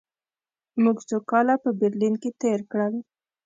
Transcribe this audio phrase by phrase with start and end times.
[0.83, 2.93] موږ څو کاله په برلین کې تېر کړل